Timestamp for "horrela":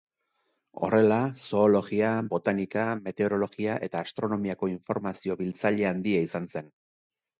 0.85-1.17